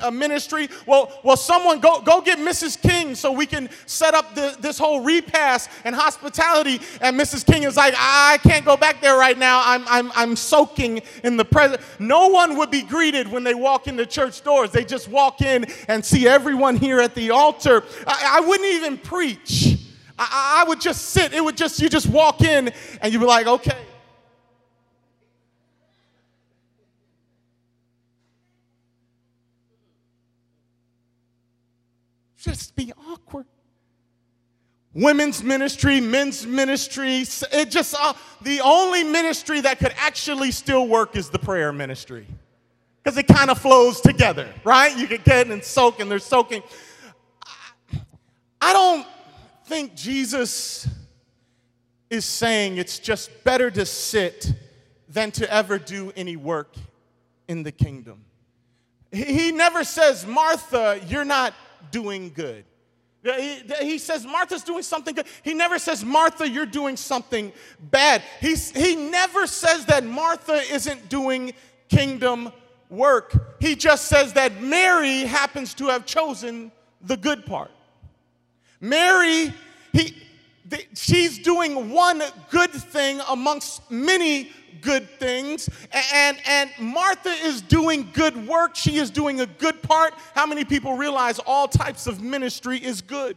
uh, 0.00 0.10
ministry? 0.10 0.68
Well, 0.84 1.16
well, 1.22 1.36
someone 1.36 1.78
go, 1.78 2.00
go 2.00 2.20
get 2.20 2.40
Mrs. 2.40 2.82
King 2.82 3.14
so 3.14 3.30
we 3.30 3.46
can 3.46 3.68
set 3.86 4.14
up 4.14 4.34
the, 4.34 4.56
this 4.60 4.78
whole 4.78 5.02
repast 5.02 5.70
and 5.84 5.94
hospitality. 5.94 6.80
And 7.00 7.18
Mrs. 7.18 7.44
King 7.44 7.64
is 7.64 7.76
like, 7.76 7.94
I 7.96 8.38
can't 8.42 8.64
go 8.64 8.76
back 8.76 9.00
there 9.00 9.16
right 9.16 9.38
now. 9.38 9.62
I'm, 9.64 9.84
I'm, 9.86 10.12
I'm 10.14 10.36
soaking 10.36 11.02
in 11.22 11.36
the 11.36 11.44
presence. 11.44 11.82
No 11.98 12.28
one 12.28 12.56
would 12.58 12.70
be 12.70 12.82
greeted 12.82 13.28
when 13.28 13.44
they 13.44 13.54
walk 13.54 13.86
in 13.86 13.96
the 13.96 14.06
church 14.06 14.42
doors. 14.42 14.70
They 14.70 14.84
just 14.84 15.08
walk 15.08 15.40
in 15.40 15.66
and 15.88 16.04
see 16.04 16.26
everyone 16.28 16.76
here 16.76 17.00
at 17.00 17.14
the 17.14 17.30
altar. 17.30 17.84
I, 18.06 18.38
I 18.38 18.40
wouldn't 18.40 18.72
even 18.72 18.98
preach. 18.98 19.78
I, 20.18 20.62
I 20.64 20.68
would 20.68 20.80
just 20.80 21.06
sit. 21.06 21.32
It 21.32 21.42
would 21.42 21.56
just, 21.56 21.80
you 21.80 21.88
just 21.88 22.08
walk 22.08 22.42
in 22.42 22.72
and 23.00 23.12
you'd 23.12 23.20
be 23.20 23.26
like, 23.26 23.46
okay. 23.46 23.78
Just 32.44 32.76
be 32.76 32.92
women's 34.94 35.42
ministry, 35.42 36.00
men's 36.00 36.46
ministry. 36.46 37.24
It 37.52 37.70
just, 37.70 37.94
uh, 37.98 38.14
the 38.40 38.60
only 38.60 39.04
ministry 39.04 39.60
that 39.60 39.78
could 39.78 39.92
actually 39.98 40.52
still 40.52 40.86
work 40.86 41.16
is 41.16 41.28
the 41.30 41.38
prayer 41.38 41.72
ministry. 41.72 42.26
Because 43.02 43.18
it 43.18 43.26
kind 43.26 43.50
of 43.50 43.58
flows 43.58 44.00
together, 44.00 44.48
right? 44.64 44.96
You 44.96 45.06
can 45.06 45.20
get 45.24 45.46
in 45.46 45.52
and 45.52 45.62
soak, 45.62 46.00
and 46.00 46.10
they're 46.10 46.18
soaking. 46.18 46.62
I 48.60 48.72
don't 48.72 49.06
think 49.66 49.94
Jesus 49.94 50.88
is 52.08 52.24
saying 52.24 52.78
it's 52.78 52.98
just 52.98 53.44
better 53.44 53.70
to 53.70 53.84
sit 53.84 54.52
than 55.08 55.30
to 55.32 55.52
ever 55.52 55.78
do 55.78 56.12
any 56.16 56.36
work 56.36 56.74
in 57.46 57.62
the 57.62 57.72
kingdom. 57.72 58.24
He 59.12 59.52
never 59.52 59.84
says, 59.84 60.26
Martha, 60.26 61.00
you're 61.06 61.24
not 61.24 61.54
doing 61.90 62.32
good. 62.34 62.64
He, 63.24 63.62
he, 63.80 63.98
says 63.98 64.26
Martha's 64.26 64.62
doing 64.62 64.82
something 64.82 65.14
good. 65.14 65.26
He 65.42 65.54
never 65.54 65.78
says, 65.78 66.04
Martha, 66.04 66.46
you're 66.46 66.66
doing 66.66 66.96
something 66.96 67.52
bad. 67.80 68.22
He's, 68.40 68.70
he 68.70 68.94
never 68.96 69.46
says 69.46 69.86
that 69.86 70.04
Martha 70.04 70.60
isn't 70.70 71.08
doing 71.08 71.54
kingdom 71.88 72.52
work. 72.90 73.56
He 73.60 73.76
just 73.76 74.06
says 74.06 74.34
that 74.34 74.60
Mary 74.60 75.20
happens 75.20 75.72
to 75.74 75.86
have 75.86 76.04
chosen 76.04 76.70
the 77.00 77.16
good 77.16 77.46
part. 77.46 77.70
Mary, 78.78 79.54
he, 79.94 80.14
the, 80.66 80.84
she's 80.94 81.38
doing 81.38 81.90
one 81.90 82.22
good 82.50 82.70
thing 82.70 83.20
amongst 83.28 83.90
many 83.90 84.50
good 84.80 85.08
things. 85.18 85.68
And, 86.12 86.38
and 86.46 86.70
Martha 86.78 87.30
is 87.30 87.62
doing 87.62 88.10
good 88.12 88.46
work. 88.46 88.76
She 88.76 88.96
is 88.96 89.10
doing 89.10 89.40
a 89.40 89.46
good 89.46 89.82
part. 89.82 90.14
How 90.34 90.46
many 90.46 90.64
people 90.64 90.96
realize 90.96 91.38
all 91.38 91.68
types 91.68 92.06
of 92.06 92.22
ministry 92.22 92.78
is 92.78 93.00
good? 93.00 93.36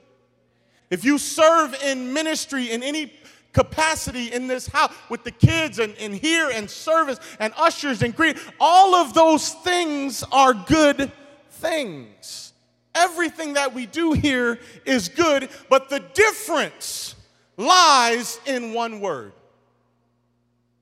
If 0.89 1.03
you 1.03 1.17
serve 1.17 1.75
in 1.84 2.13
ministry 2.13 2.72
in 2.72 2.81
any 2.81 3.13
capacity 3.51 4.31
in 4.31 4.48
this 4.48 4.67
house 4.67 4.93
with 5.10 5.24
the 5.24 5.31
kids 5.31 5.79
and, 5.79 5.96
and 5.96 6.13
here 6.13 6.50
and 6.50 6.69
service 6.69 7.19
and 7.39 7.53
ushers 7.57 8.03
and 8.03 8.15
greet, 8.15 8.38
all 8.60 8.96
of 8.96 9.13
those 9.13 9.53
things 9.53 10.24
are 10.31 10.53
good 10.53 11.12
things. 11.50 12.53
Everything 12.96 13.53
that 13.53 13.74
we 13.74 13.86
do 13.86 14.13
here 14.13 14.60
is 14.86 15.10
good, 15.10 15.50
but 15.69 15.89
the 15.89 16.00
difference 16.00 17.15
lies 17.57 18.39
in 18.45 18.73
one 18.73 18.99
word 18.99 19.33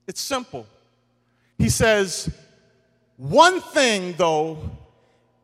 it's 0.08 0.22
simple. 0.22 0.67
He 1.58 1.70
says, 1.70 2.29
one 3.17 3.62
thing, 3.62 4.13
though, 4.17 4.58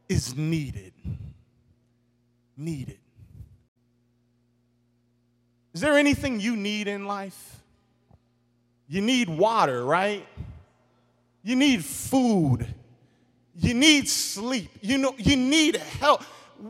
is 0.08 0.36
needed. 0.36 0.94
Needed. 2.58 2.98
Is 5.74 5.82
there 5.82 5.98
anything 5.98 6.40
you 6.40 6.56
need 6.56 6.88
in 6.88 7.06
life? 7.06 7.60
You 8.88 9.02
need 9.02 9.30
water, 9.30 9.84
right? 9.86 10.28
You 11.44 11.56
need 11.56 11.84
food. 11.84 12.68
You 13.56 13.74
need 13.74 14.10
sleep. 14.10 14.70
You 14.82 14.98
know, 14.98 15.16
you 15.18 15.38
need 15.38 15.78
help. 15.78 16.24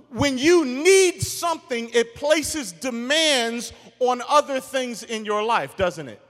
When 0.09 0.37
you 0.37 0.63
need 0.63 1.21
something, 1.21 1.89
it 1.93 2.15
places 2.15 2.71
demands 2.71 3.73
on 4.01 4.21
other 4.27 4.59
things 4.59 5.03
in 5.03 5.23
your 5.23 5.41
life, 5.43 5.77
doesn't 5.77 6.09
it? 6.09 6.21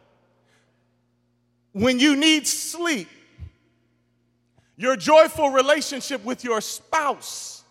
when 1.73 1.99
you 1.99 2.15
need 2.15 2.47
sleep, 2.47 3.07
your 4.77 4.95
joyful 4.95 5.49
relationship 5.49 6.23
with 6.23 6.43
your 6.43 6.59
spouse. 6.59 7.63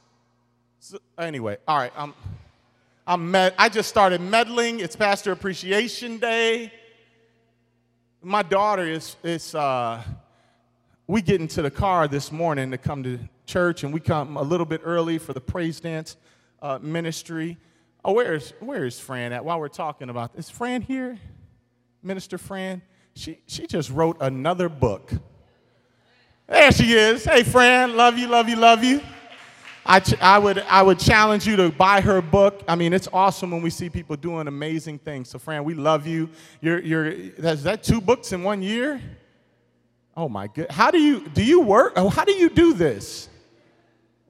So, 0.78 0.98
anyway, 1.18 1.58
all 1.66 1.76
right, 1.76 1.92
I'm, 1.96 2.14
I'm 3.06 3.30
med- 3.30 3.54
I 3.58 3.68
just 3.68 3.88
started 3.88 4.20
meddling. 4.20 4.80
It's 4.80 4.96
Pastor 4.96 5.32
Appreciation 5.32 6.18
Day. 6.18 6.72
My 8.22 8.42
daughter 8.42 8.84
is, 8.84 9.16
is 9.22 9.54
uh, 9.54 10.02
we 11.06 11.20
get 11.20 11.40
into 11.40 11.62
the 11.62 11.70
car 11.70 12.06
this 12.06 12.30
morning 12.30 12.70
to 12.70 12.78
come 12.78 13.02
to 13.02 13.18
church, 13.46 13.82
and 13.82 13.92
we 13.92 14.00
come 14.00 14.36
a 14.36 14.42
little 14.42 14.66
bit 14.66 14.80
early 14.84 15.18
for 15.18 15.32
the 15.32 15.40
praise 15.40 15.80
dance 15.80 16.16
uh, 16.62 16.78
ministry. 16.80 17.58
Oh, 18.04 18.12
where's, 18.12 18.52
where 18.60 18.84
is 18.84 18.98
Fran 18.98 19.32
at 19.32 19.44
while 19.44 19.60
we're 19.60 19.68
talking 19.68 20.08
about 20.08 20.34
this? 20.34 20.46
Is 20.46 20.50
Fran 20.50 20.82
here? 20.82 21.18
Minister 22.02 22.38
Fran? 22.38 22.82
She, 23.14 23.40
she 23.46 23.66
just 23.66 23.90
wrote 23.90 24.16
another 24.20 24.68
book. 24.68 25.12
There 26.46 26.72
she 26.72 26.94
is. 26.94 27.24
Hey, 27.24 27.42
Fran, 27.42 27.96
love 27.96 28.18
you, 28.18 28.26
love 28.26 28.48
you, 28.48 28.56
love 28.56 28.82
you. 28.82 29.00
I, 29.86 30.00
ch- 30.00 30.20
I, 30.20 30.38
would, 30.38 30.58
I 30.58 30.82
would 30.82 30.98
challenge 30.98 31.46
you 31.46 31.56
to 31.56 31.70
buy 31.70 32.00
her 32.00 32.20
book. 32.20 32.62
I 32.68 32.74
mean, 32.74 32.92
it's 32.92 33.08
awesome 33.12 33.50
when 33.50 33.62
we 33.62 33.70
see 33.70 33.88
people 33.88 34.16
doing 34.16 34.46
amazing 34.46 34.98
things. 34.98 35.30
So, 35.30 35.38
Fran, 35.38 35.64
we 35.64 35.74
love 35.74 36.06
you. 36.06 36.28
You're, 36.60 36.80
you're, 36.80 37.06
is 37.06 37.62
that 37.62 37.82
two 37.82 38.00
books 38.00 38.32
in 38.32 38.42
one 38.42 38.62
year? 38.62 39.00
Oh, 40.16 40.28
my 40.28 40.48
good. 40.48 40.70
How 40.70 40.90
do 40.90 40.98
you, 40.98 41.26
do 41.28 41.42
you 41.42 41.60
work? 41.60 41.94
Oh, 41.96 42.08
how 42.08 42.24
do 42.24 42.32
you 42.32 42.50
do 42.50 42.74
this? 42.74 43.29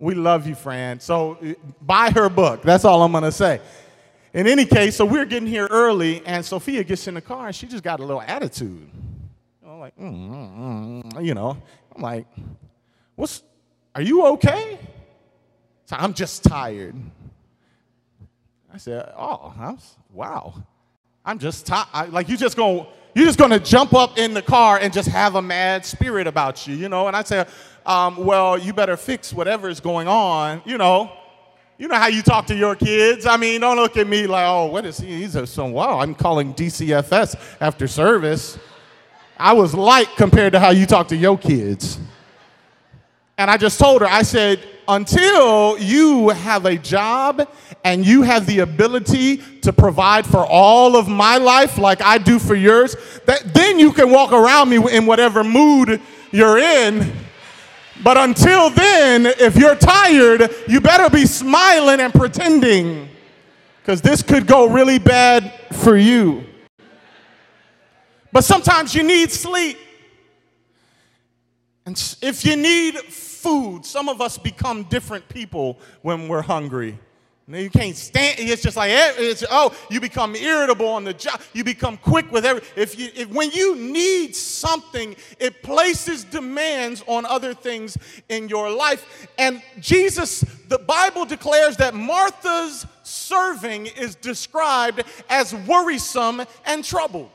We 0.00 0.14
love 0.14 0.46
you, 0.46 0.54
Fran. 0.54 0.98
So, 0.98 1.38
buy 1.82 2.10
her 2.10 2.30
book. 2.30 2.62
That's 2.62 2.86
all 2.86 3.02
I'm 3.02 3.12
going 3.12 3.22
to 3.22 3.30
say. 3.30 3.60
In 4.32 4.46
any 4.46 4.64
case, 4.64 4.96
so 4.96 5.04
we're 5.04 5.26
getting 5.26 5.46
here 5.46 5.66
early, 5.70 6.24
and 6.24 6.42
Sophia 6.42 6.82
gets 6.82 7.06
in 7.06 7.14
the 7.14 7.20
car, 7.20 7.48
and 7.48 7.54
she 7.54 7.66
just 7.66 7.84
got 7.84 8.00
a 8.00 8.02
little 8.02 8.22
attitude. 8.22 8.88
I'm 9.64 9.78
like, 9.78 9.96
mm, 9.98 10.30
mm, 10.30 11.02
mm, 11.12 11.24
you 11.24 11.34
know, 11.34 11.54
I'm 11.94 12.02
like, 12.02 12.26
what's, 13.14 13.42
are 13.94 14.00
you 14.00 14.24
okay? 14.26 14.78
So 15.84 15.96
I'm 15.98 16.14
just 16.14 16.44
tired. 16.44 16.96
I 18.72 18.78
said, 18.78 19.12
oh, 19.18 19.52
I'm, 19.58 19.78
wow. 20.12 20.54
I'm 21.26 21.38
just 21.38 21.66
tired. 21.66 22.10
Like, 22.10 22.28
you're 22.28 22.38
just 22.38 22.56
going 22.56 22.86
you're 23.14 23.26
just 23.26 23.38
going 23.38 23.50
to 23.50 23.58
jump 23.58 23.92
up 23.92 24.18
in 24.18 24.34
the 24.34 24.42
car 24.42 24.78
and 24.78 24.92
just 24.92 25.08
have 25.08 25.34
a 25.34 25.42
mad 25.42 25.84
spirit 25.84 26.26
about 26.26 26.66
you, 26.66 26.76
you 26.76 26.88
know? 26.88 27.08
And 27.08 27.16
I 27.16 27.22
said, 27.22 27.48
um, 27.86 28.24
well, 28.24 28.58
you 28.58 28.72
better 28.72 28.96
fix 28.96 29.32
whatever 29.32 29.68
is 29.68 29.80
going 29.80 30.08
on, 30.08 30.62
you 30.64 30.78
know? 30.78 31.12
You 31.78 31.88
know 31.88 31.96
how 31.96 32.08
you 32.08 32.20
talk 32.20 32.46
to 32.48 32.54
your 32.54 32.76
kids. 32.76 33.24
I 33.24 33.38
mean, 33.38 33.62
don't 33.62 33.76
look 33.76 33.96
at 33.96 34.06
me 34.06 34.26
like, 34.26 34.44
oh, 34.46 34.66
what 34.66 34.84
is 34.84 34.98
he? 34.98 35.22
He's 35.22 35.34
a 35.34 35.46
son. 35.46 35.72
Wow, 35.72 36.00
I'm 36.00 36.14
calling 36.14 36.52
DCFS 36.52 37.56
after 37.58 37.88
service. 37.88 38.58
I 39.38 39.54
was 39.54 39.72
light 39.72 40.08
compared 40.16 40.52
to 40.52 40.60
how 40.60 40.70
you 40.70 40.84
talk 40.84 41.08
to 41.08 41.16
your 41.16 41.38
kids. 41.38 41.98
And 43.38 43.50
I 43.50 43.56
just 43.56 43.80
told 43.80 44.02
her, 44.02 44.06
I 44.06 44.20
said, 44.20 44.62
until 44.86 45.78
you 45.78 46.28
have 46.28 46.66
a 46.66 46.76
job 46.76 47.48
and 47.82 48.04
you 48.04 48.20
have 48.22 48.44
the 48.44 48.58
ability 48.58 49.38
to 49.62 49.72
provide 49.72 50.26
for 50.26 50.44
all 50.44 50.96
of 50.96 51.08
my 51.08 51.38
life 51.38 51.78
like 51.78 52.02
I 52.02 52.18
do 52.18 52.38
for 52.38 52.54
yours, 52.54 52.94
that, 53.24 53.54
then 53.54 53.78
you 53.78 53.92
can 53.92 54.10
walk 54.10 54.32
around 54.32 54.68
me 54.68 54.76
in 54.94 55.06
whatever 55.06 55.42
mood 55.42 56.02
you're 56.30 56.58
in 56.58 57.10
but 58.02 58.16
until 58.16 58.70
then, 58.70 59.26
if 59.26 59.56
you're 59.56 59.76
tired, 59.76 60.48
you 60.68 60.80
better 60.80 61.10
be 61.10 61.26
smiling 61.26 62.00
and 62.00 62.12
pretending 62.12 63.08
because 63.80 64.00
this 64.00 64.22
could 64.22 64.46
go 64.46 64.68
really 64.68 64.98
bad 64.98 65.52
for 65.72 65.96
you. 65.96 66.44
But 68.32 68.44
sometimes 68.44 68.94
you 68.94 69.02
need 69.02 69.32
sleep. 69.32 69.78
And 71.86 71.96
if 72.22 72.44
you 72.44 72.56
need 72.56 72.98
food, 72.98 73.84
some 73.84 74.08
of 74.08 74.20
us 74.20 74.38
become 74.38 74.84
different 74.84 75.28
people 75.28 75.78
when 76.02 76.28
we're 76.28 76.42
hungry. 76.42 76.98
You 77.52 77.70
can't 77.70 77.96
stand. 77.96 78.36
It's 78.38 78.62
just 78.62 78.76
like 78.76 78.90
eh, 78.90 79.12
it's 79.18 79.44
oh, 79.50 79.74
you 79.90 80.00
become 80.00 80.36
irritable 80.36 80.86
on 80.86 81.04
the 81.04 81.12
job. 81.12 81.40
You 81.52 81.64
become 81.64 81.96
quick 81.96 82.30
with 82.30 82.44
every. 82.44 82.62
If 82.76 82.98
you 82.98 83.08
if, 83.14 83.28
when 83.28 83.50
you 83.50 83.74
need 83.74 84.36
something, 84.36 85.16
it 85.38 85.62
places 85.62 86.22
demands 86.22 87.02
on 87.08 87.26
other 87.26 87.52
things 87.52 87.98
in 88.28 88.48
your 88.48 88.70
life. 88.70 89.26
And 89.36 89.62
Jesus, 89.80 90.44
the 90.68 90.78
Bible 90.78 91.24
declares 91.24 91.76
that 91.78 91.94
Martha's 91.94 92.86
serving 93.02 93.86
is 93.86 94.14
described 94.14 95.02
as 95.28 95.52
worrisome 95.54 96.42
and 96.64 96.84
troubled. 96.84 97.30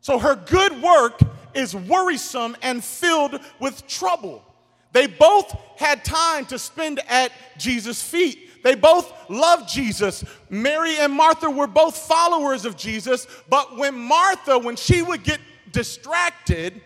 So 0.00 0.18
her 0.18 0.34
good 0.34 0.82
work 0.82 1.20
is 1.54 1.74
worrisome 1.74 2.56
and 2.62 2.82
filled 2.82 3.38
with 3.60 3.86
trouble. 3.86 4.44
They 4.92 5.06
both 5.06 5.54
had 5.76 6.04
time 6.04 6.46
to 6.46 6.58
spend 6.58 7.00
at 7.08 7.32
Jesus' 7.58 8.02
feet. 8.02 8.49
They 8.62 8.74
both 8.74 9.12
loved 9.30 9.68
Jesus. 9.68 10.24
Mary 10.48 10.96
and 10.98 11.12
Martha 11.12 11.50
were 11.50 11.66
both 11.66 11.96
followers 11.96 12.64
of 12.64 12.76
Jesus, 12.76 13.26
but 13.48 13.76
when 13.76 13.98
Martha, 13.98 14.58
when 14.58 14.76
she 14.76 15.02
would 15.02 15.22
get 15.22 15.40
distracted, 15.72 16.80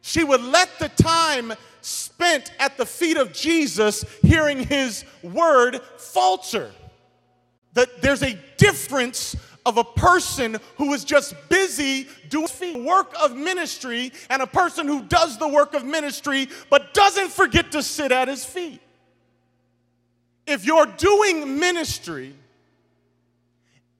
she 0.00 0.24
would 0.24 0.42
let 0.42 0.70
the 0.78 0.88
time 0.88 1.52
spent 1.80 2.52
at 2.58 2.76
the 2.76 2.86
feet 2.86 3.16
of 3.16 3.32
Jesus 3.32 4.04
hearing 4.22 4.58
his 4.60 5.04
word 5.22 5.80
falter. 5.96 6.70
That 7.74 8.00
there's 8.00 8.22
a 8.22 8.38
difference 8.56 9.36
of 9.66 9.76
a 9.76 9.84
person 9.84 10.56
who 10.76 10.94
is 10.94 11.04
just 11.04 11.34
busy 11.48 12.08
doing 12.30 12.48
the 12.60 12.82
work 12.86 13.14
of 13.22 13.36
ministry 13.36 14.12
and 14.30 14.40
a 14.40 14.46
person 14.46 14.86
who 14.86 15.02
does 15.02 15.38
the 15.38 15.48
work 15.48 15.74
of 15.74 15.84
ministry 15.84 16.48
but 16.70 16.94
doesn't 16.94 17.30
forget 17.30 17.72
to 17.72 17.82
sit 17.82 18.10
at 18.10 18.28
his 18.28 18.44
feet. 18.44 18.80
If 20.48 20.64
you're 20.64 20.86
doing 20.86 21.58
ministry 21.58 22.34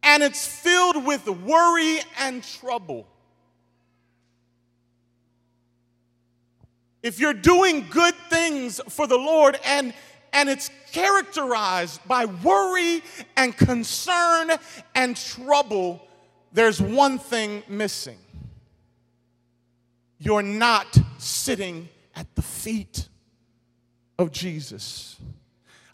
and 0.02 0.22
it's 0.22 0.46
filled 0.46 1.04
with 1.04 1.28
worry 1.28 1.98
and 2.18 2.42
trouble, 2.42 3.06
if 7.02 7.20
you're 7.20 7.34
doing 7.34 7.86
good 7.90 8.14
things 8.30 8.80
for 8.88 9.06
the 9.06 9.18
Lord 9.18 9.58
and 9.64 9.92
and 10.32 10.48
it's 10.48 10.70
characterized 10.92 12.00
by 12.06 12.24
worry 12.24 13.02
and 13.36 13.56
concern 13.56 14.50
and 14.94 15.16
trouble, 15.16 16.06
there's 16.52 16.80
one 16.80 17.18
thing 17.18 17.62
missing. 17.68 18.18
You're 20.18 20.42
not 20.42 20.98
sitting 21.18 21.88
at 22.14 22.34
the 22.34 22.42
feet 22.42 23.08
of 24.18 24.32
Jesus. 24.32 25.16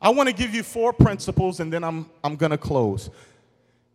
I 0.05 0.11
want 0.11 0.29
to 0.29 0.35
give 0.35 0.55
you 0.55 0.63
four 0.63 0.93
principles 0.93 1.61
and 1.61 1.73
then 1.73 1.83
I'm, 1.83 2.11
I'm 2.23 2.37
going 2.37 2.51
to 2.51 2.59
close. 2.59 3.09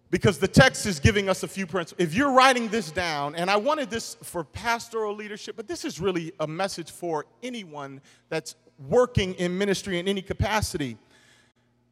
Because 0.10 0.40
the 0.40 0.48
text 0.48 0.88
is 0.88 1.00
giving 1.00 1.30
us 1.30 1.44
a 1.44 1.48
few 1.48 1.68
principles. 1.68 2.04
If 2.04 2.16
you're 2.16 2.32
writing 2.32 2.68
this 2.68 2.90
down, 2.90 3.36
and 3.36 3.48
I 3.48 3.58
wanted 3.58 3.92
this 3.92 4.18
for 4.24 4.44
pastoral 4.44 5.14
leadership, 5.14 5.56
but 5.56 5.68
this 5.68 5.86
is 5.86 6.00
really 6.00 6.34
a 6.40 6.48
message 6.48 6.90
for 6.90 7.28
anyone 7.44 8.02
that's 8.28 8.56
working 8.88 9.36
in 9.36 9.56
ministry 9.56 10.00
in 10.00 10.08
any 10.08 10.24
capacity. 10.24 10.98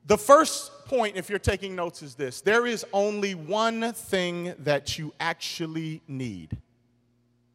The 0.08 0.18
first 0.18 0.72
point, 0.86 1.16
if 1.16 1.30
you're 1.30 1.38
taking 1.38 1.76
notes, 1.76 2.02
is 2.02 2.16
this 2.16 2.42
there 2.42 2.66
is 2.66 2.84
only 2.94 3.36
one 3.36 3.94
thing 3.94 4.56
that 4.60 4.98
you 4.98 5.14
actually 5.20 6.02
need. 6.08 6.58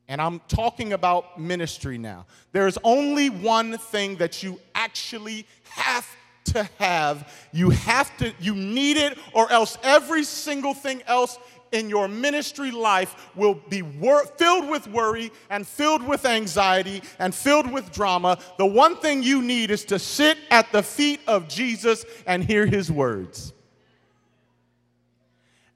And 0.07 0.21
I'm 0.21 0.41
talking 0.47 0.93
about 0.93 1.41
ministry 1.41 1.99
now. 1.99 2.27
There 2.53 2.69
is 2.69 2.79
only 2.85 3.31
one 3.31 3.79
thing 3.79 4.15
that 4.17 4.45
you 4.45 4.61
actually 4.77 5.45
have 5.65 6.07
to 6.53 6.69
have. 6.79 7.33
You 7.53 7.71
have 7.71 8.17
to, 8.19 8.33
you 8.41 8.55
need 8.55 8.97
it, 8.97 9.19
or 9.33 9.51
else 9.51 9.77
every 9.83 10.25
single 10.25 10.75
thing 10.75 11.03
else 11.07 11.39
in 11.73 11.89
your 11.89 12.07
ministry 12.07 12.71
life 12.71 13.31
will 13.35 13.55
be 13.55 13.83
wor- 13.83 14.27
filled 14.37 14.69
with 14.69 14.87
worry 14.89 15.33
and 15.51 15.67
filled 15.67 16.07
with 16.07 16.25
anxiety 16.25 17.03
and 17.19 17.35
filled 17.35 17.71
with 17.71 17.91
drama. 17.91 18.39
The 18.59 18.67
one 18.67 18.97
thing 18.97 19.23
you 19.23 19.43
need 19.43 19.71
is 19.71 19.85
to 19.87 19.99
sit 19.99 20.39
at 20.51 20.71
the 20.71 20.83
feet 20.83 21.21
of 21.27 21.49
Jesus 21.49 22.05
and 22.27 22.45
hear 22.45 22.67
his 22.67 22.93
words. 22.93 23.53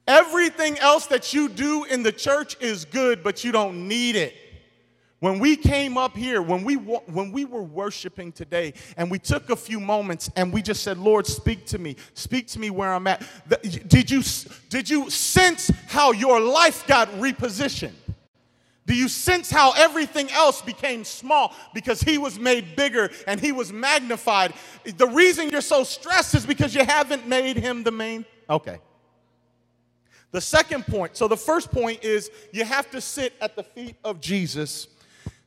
Everything 0.06 0.78
else 0.78 1.06
that 1.06 1.34
you 1.34 1.48
do 1.48 1.84
in 1.84 2.04
the 2.04 2.12
church 2.12 2.56
is 2.60 2.84
good, 2.84 3.24
but 3.24 3.42
you 3.42 3.50
don't 3.50 3.88
need 3.88 4.14
it. 4.14 4.34
When 5.20 5.38
we 5.38 5.56
came 5.56 5.96
up 5.96 6.14
here, 6.14 6.42
when 6.42 6.62
we, 6.62 6.74
when 6.74 7.32
we 7.32 7.46
were 7.46 7.62
worshiping 7.62 8.32
today, 8.32 8.74
and 8.98 9.10
we 9.10 9.18
took 9.18 9.48
a 9.48 9.56
few 9.56 9.80
moments 9.80 10.30
and 10.36 10.52
we 10.52 10.60
just 10.60 10.82
said, 10.82 10.98
Lord, 10.98 11.26
speak 11.26 11.64
to 11.66 11.78
me. 11.78 11.96
Speak 12.12 12.48
to 12.48 12.58
me 12.58 12.68
where 12.68 12.92
I'm 12.92 13.06
at. 13.06 13.22
Did 13.88 14.10
you, 14.10 14.22
did 14.68 14.90
you 14.90 15.08
sense 15.08 15.70
how 15.86 16.12
your 16.12 16.38
life 16.38 16.86
got 16.86 17.08
repositioned? 17.12 17.94
Do 18.84 18.94
you 18.94 19.08
sense 19.08 19.50
how 19.50 19.72
everything 19.72 20.30
else 20.30 20.62
became 20.62 21.02
small 21.02 21.54
because 21.74 22.02
he 22.02 22.18
was 22.18 22.38
made 22.38 22.76
bigger 22.76 23.10
and 23.26 23.40
he 23.40 23.52
was 23.52 23.72
magnified? 23.72 24.52
The 24.84 25.08
reason 25.08 25.48
you're 25.48 25.60
so 25.60 25.82
stressed 25.82 26.34
is 26.34 26.46
because 26.46 26.74
you 26.74 26.84
haven't 26.84 27.26
made 27.26 27.56
him 27.56 27.82
the 27.82 27.90
main. 27.90 28.24
Okay. 28.48 28.78
The 30.30 30.40
second 30.40 30.86
point 30.86 31.16
so 31.16 31.26
the 31.26 31.36
first 31.36 31.72
point 31.72 32.04
is 32.04 32.30
you 32.52 32.64
have 32.64 32.90
to 32.90 33.00
sit 33.00 33.32
at 33.40 33.56
the 33.56 33.62
feet 33.62 33.96
of 34.04 34.20
Jesus 34.20 34.86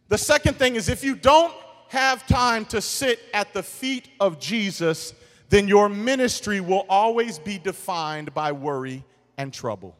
the 0.09 0.17
second 0.17 0.57
thing 0.57 0.75
is 0.75 0.89
if 0.89 1.03
you 1.03 1.15
don't 1.15 1.53
have 1.89 2.27
time 2.27 2.65
to 2.65 2.81
sit 2.81 3.19
at 3.33 3.53
the 3.53 3.63
feet 3.63 4.09
of 4.19 4.39
Jesus, 4.39 5.13
then 5.49 5.67
your 5.67 5.89
ministry 5.89 6.59
will 6.59 6.85
always 6.89 7.39
be 7.39 7.57
defined 7.57 8.33
by 8.33 8.51
worry 8.51 9.03
and 9.37 9.53
trouble. 9.53 9.95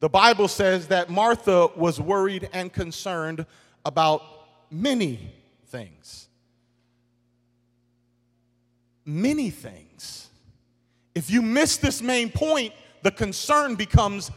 The 0.00 0.08
Bible 0.08 0.48
says 0.48 0.88
that 0.88 1.10
Martha 1.10 1.68
was 1.76 2.00
worried 2.00 2.48
and 2.52 2.72
concerned 2.72 3.46
about 3.84 4.22
many 4.70 5.32
things. 5.66 6.28
Many 9.04 9.50
things. 9.50 10.28
If 11.14 11.30
you 11.30 11.40
miss 11.40 11.78
this 11.78 12.02
main 12.02 12.30
point, 12.30 12.74
the 13.02 13.10
concern 13.10 13.74
becomes 13.76 14.30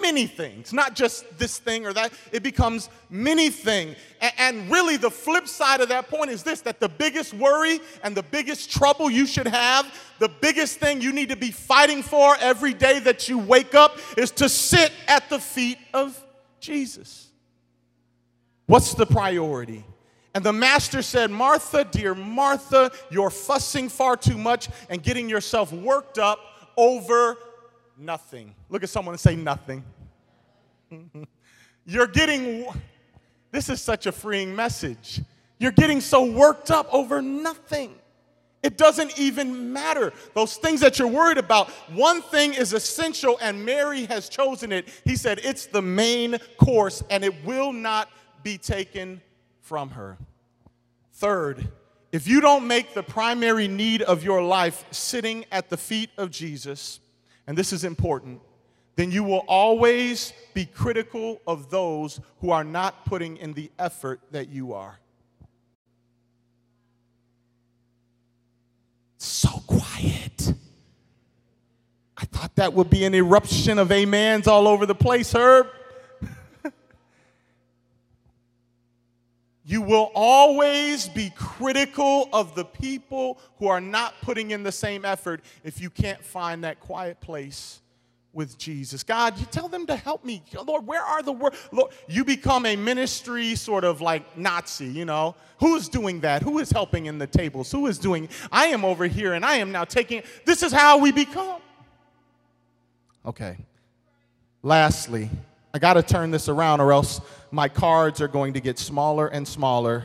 many 0.00 0.26
things, 0.26 0.72
not 0.72 0.94
just 0.94 1.38
this 1.38 1.58
thing 1.58 1.86
or 1.86 1.92
that. 1.92 2.12
It 2.32 2.42
becomes 2.42 2.88
many 3.10 3.50
things. 3.50 3.96
And 4.38 4.70
really, 4.70 4.96
the 4.96 5.10
flip 5.10 5.46
side 5.48 5.80
of 5.80 5.88
that 5.90 6.08
point 6.08 6.30
is 6.30 6.42
this 6.42 6.60
that 6.62 6.80
the 6.80 6.88
biggest 6.88 7.34
worry 7.34 7.80
and 8.02 8.16
the 8.16 8.22
biggest 8.22 8.70
trouble 8.70 9.10
you 9.10 9.26
should 9.26 9.46
have, 9.46 9.92
the 10.18 10.28
biggest 10.28 10.78
thing 10.78 11.00
you 11.00 11.12
need 11.12 11.28
to 11.28 11.36
be 11.36 11.50
fighting 11.50 12.02
for 12.02 12.36
every 12.40 12.74
day 12.74 12.98
that 13.00 13.28
you 13.28 13.38
wake 13.38 13.74
up 13.74 13.98
is 14.16 14.30
to 14.32 14.48
sit 14.48 14.92
at 15.08 15.28
the 15.28 15.38
feet 15.38 15.78
of 15.92 16.22
Jesus. 16.60 17.28
What's 18.66 18.94
the 18.94 19.06
priority? 19.06 19.84
And 20.34 20.44
the 20.44 20.52
master 20.52 21.00
said, 21.00 21.30
Martha, 21.30 21.84
dear 21.84 22.14
Martha, 22.14 22.90
you're 23.10 23.30
fussing 23.30 23.88
far 23.88 24.18
too 24.18 24.36
much 24.36 24.68
and 24.90 25.02
getting 25.02 25.30
yourself 25.30 25.72
worked 25.72 26.18
up 26.18 26.38
over 26.76 27.38
nothing. 27.98 28.54
Look 28.68 28.82
at 28.82 28.88
someone 28.88 29.14
and 29.14 29.20
say, 29.20 29.36
nothing. 29.36 29.84
You're 31.86 32.06
getting, 32.06 32.66
this 33.50 33.68
is 33.68 33.80
such 33.80 34.06
a 34.06 34.12
freeing 34.12 34.54
message. 34.54 35.20
You're 35.58 35.72
getting 35.72 36.00
so 36.00 36.30
worked 36.30 36.70
up 36.70 36.92
over 36.92 37.22
nothing. 37.22 37.94
It 38.62 38.76
doesn't 38.76 39.18
even 39.18 39.72
matter. 39.72 40.12
Those 40.34 40.56
things 40.56 40.80
that 40.80 40.98
you're 40.98 41.06
worried 41.06 41.38
about, 41.38 41.70
one 41.92 42.20
thing 42.20 42.52
is 42.52 42.72
essential, 42.72 43.38
and 43.40 43.64
Mary 43.64 44.06
has 44.06 44.28
chosen 44.28 44.72
it. 44.72 44.88
He 45.04 45.14
said, 45.14 45.40
It's 45.44 45.66
the 45.66 45.82
main 45.82 46.38
course, 46.58 47.02
and 47.08 47.24
it 47.24 47.44
will 47.44 47.72
not 47.72 48.10
be 48.42 48.58
taken 48.58 49.20
from 49.60 49.90
her. 49.90 50.18
Third, 51.12 51.68
if 52.10 52.26
you 52.26 52.40
don't 52.40 52.66
make 52.66 52.92
the 52.92 53.04
primary 53.04 53.68
need 53.68 54.02
of 54.02 54.24
your 54.24 54.42
life 54.42 54.84
sitting 54.90 55.44
at 55.52 55.70
the 55.70 55.76
feet 55.76 56.10
of 56.16 56.30
Jesus, 56.30 56.98
and 57.46 57.56
this 57.56 57.72
is 57.72 57.84
important, 57.84 58.40
then 58.96 59.10
you 59.10 59.22
will 59.22 59.44
always 59.46 60.32
be 60.54 60.64
critical 60.64 61.40
of 61.46 61.70
those 61.70 62.20
who 62.40 62.50
are 62.50 62.64
not 62.64 63.04
putting 63.04 63.36
in 63.36 63.52
the 63.52 63.70
effort 63.78 64.20
that 64.30 64.48
you 64.48 64.72
are. 64.72 64.98
So 69.18 69.50
quiet. 69.66 70.54
I 72.16 72.24
thought 72.24 72.56
that 72.56 72.72
would 72.72 72.88
be 72.88 73.04
an 73.04 73.14
eruption 73.14 73.78
of 73.78 73.92
amens 73.92 74.46
all 74.46 74.66
over 74.66 74.86
the 74.86 74.94
place, 74.94 75.32
Herb. 75.32 75.68
You 79.66 79.82
will 79.82 80.12
always 80.14 81.08
be 81.08 81.30
critical 81.34 82.28
of 82.32 82.54
the 82.54 82.64
people 82.64 83.38
who 83.58 83.66
are 83.66 83.80
not 83.80 84.14
putting 84.22 84.52
in 84.52 84.62
the 84.62 84.70
same 84.70 85.04
effort 85.04 85.40
if 85.64 85.80
you 85.80 85.90
can't 85.90 86.22
find 86.22 86.62
that 86.62 86.78
quiet 86.78 87.20
place 87.20 87.80
with 88.32 88.56
Jesus. 88.58 89.02
God, 89.02 89.36
you 89.40 89.46
tell 89.46 89.66
them 89.66 89.86
to 89.86 89.96
help 89.96 90.24
me. 90.24 90.42
Lord, 90.64 90.86
where 90.86 91.02
are 91.02 91.20
the 91.20 91.32
words? 91.32 91.56
Lord, 91.72 91.90
you 92.06 92.24
become 92.24 92.64
a 92.64 92.76
ministry 92.76 93.56
sort 93.56 93.82
of 93.82 94.00
like 94.00 94.38
Nazi, 94.38 94.86
you 94.86 95.04
know? 95.04 95.34
Who's 95.58 95.88
doing 95.88 96.20
that? 96.20 96.42
Who 96.42 96.60
is 96.60 96.70
helping 96.70 97.06
in 97.06 97.18
the 97.18 97.26
tables? 97.26 97.72
Who 97.72 97.86
is 97.88 97.98
doing? 97.98 98.28
I 98.52 98.66
am 98.66 98.84
over 98.84 99.06
here 99.06 99.32
and 99.32 99.44
I 99.44 99.56
am 99.56 99.72
now 99.72 99.84
taking. 99.84 100.22
This 100.44 100.62
is 100.62 100.70
how 100.70 100.98
we 100.98 101.10
become. 101.10 101.60
Okay. 103.24 103.56
Lastly, 104.62 105.28
I 105.76 105.78
got 105.78 105.92
to 105.92 106.02
turn 106.02 106.30
this 106.30 106.48
around 106.48 106.80
or 106.80 106.90
else 106.90 107.20
my 107.50 107.68
cards 107.68 108.22
are 108.22 108.28
going 108.28 108.54
to 108.54 108.60
get 108.60 108.78
smaller 108.78 109.26
and 109.26 109.46
smaller 109.46 110.04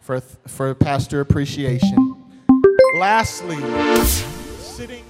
for, 0.00 0.18
for 0.20 0.74
pastor 0.74 1.20
appreciation. 1.20 2.16
Lastly, 2.98 3.58
sitting 4.58 5.04